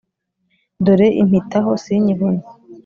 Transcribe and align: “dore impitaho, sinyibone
“dore 0.85 1.07
impitaho, 1.21 1.71
sinyibone 1.83 2.43